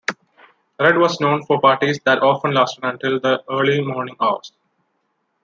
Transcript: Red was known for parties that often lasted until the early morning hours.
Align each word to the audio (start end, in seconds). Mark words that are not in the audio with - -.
Red 0.79 0.97
was 0.97 1.21
known 1.21 1.43
for 1.45 1.61
parties 1.61 1.99
that 2.05 2.23
often 2.23 2.55
lasted 2.55 2.83
until 2.85 3.19
the 3.19 3.43
early 3.47 3.81
morning 3.81 4.15
hours. 4.19 4.51